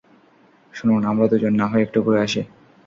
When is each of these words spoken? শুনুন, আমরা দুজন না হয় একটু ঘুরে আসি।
শুনুন, 0.73 1.01
আমরা 1.05 1.25
দুজন 1.27 1.53
না 1.55 1.65
হয় 1.67 1.83
একটু 1.83 1.99
ঘুরে 2.05 2.19
আসি। 2.21 2.41